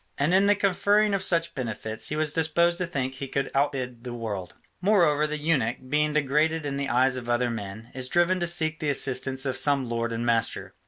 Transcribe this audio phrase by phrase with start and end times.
[0.17, 4.03] And in the conferring of such benefits he was disposed to think he could outbid
[4.03, 4.55] the world.
[4.81, 8.79] Moreover the eunuch, being degraded in the eyes of other men, is driven to seek
[8.79, 10.73] the assistance of some lord and master.